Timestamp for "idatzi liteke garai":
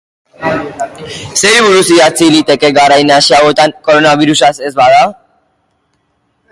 1.97-2.99